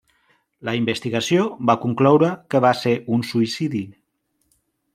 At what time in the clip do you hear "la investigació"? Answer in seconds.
0.69-1.43